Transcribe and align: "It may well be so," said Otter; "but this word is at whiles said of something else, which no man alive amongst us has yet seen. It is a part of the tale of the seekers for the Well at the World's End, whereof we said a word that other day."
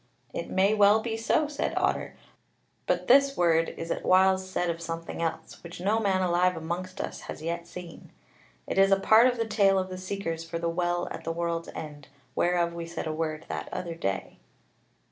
"It 0.33 0.49
may 0.49 0.73
well 0.73 0.99
be 0.99 1.15
so," 1.15 1.47
said 1.47 1.75
Otter; 1.77 2.15
"but 2.87 3.07
this 3.07 3.37
word 3.37 3.69
is 3.77 3.91
at 3.91 4.03
whiles 4.03 4.49
said 4.49 4.67
of 4.67 4.81
something 4.81 5.21
else, 5.21 5.61
which 5.61 5.79
no 5.79 5.99
man 5.99 6.23
alive 6.23 6.57
amongst 6.57 6.99
us 6.99 7.21
has 7.29 7.43
yet 7.43 7.67
seen. 7.67 8.11
It 8.65 8.79
is 8.79 8.91
a 8.91 8.99
part 8.99 9.27
of 9.27 9.37
the 9.37 9.45
tale 9.45 9.77
of 9.77 9.89
the 9.89 9.99
seekers 9.99 10.43
for 10.43 10.57
the 10.57 10.69
Well 10.69 11.07
at 11.11 11.23
the 11.23 11.31
World's 11.31 11.69
End, 11.75 12.07
whereof 12.33 12.73
we 12.73 12.87
said 12.87 13.05
a 13.05 13.13
word 13.13 13.45
that 13.47 13.69
other 13.71 13.93
day." 13.93 14.39